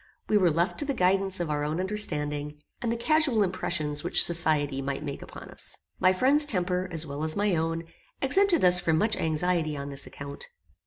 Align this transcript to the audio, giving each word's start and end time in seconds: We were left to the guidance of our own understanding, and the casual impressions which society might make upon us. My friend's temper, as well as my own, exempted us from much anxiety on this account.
We 0.29 0.35
were 0.39 0.49
left 0.49 0.79
to 0.79 0.85
the 0.85 0.95
guidance 0.95 1.39
of 1.39 1.51
our 1.51 1.63
own 1.63 1.79
understanding, 1.79 2.59
and 2.81 2.91
the 2.91 2.97
casual 2.97 3.43
impressions 3.43 4.03
which 4.03 4.23
society 4.25 4.81
might 4.81 5.03
make 5.03 5.21
upon 5.21 5.51
us. 5.51 5.77
My 5.99 6.11
friend's 6.11 6.47
temper, 6.47 6.89
as 6.91 7.05
well 7.05 7.23
as 7.23 7.35
my 7.35 7.55
own, 7.55 7.83
exempted 8.19 8.65
us 8.65 8.79
from 8.79 8.97
much 8.97 9.15
anxiety 9.15 9.77
on 9.77 9.91
this 9.91 10.07
account. 10.07 10.47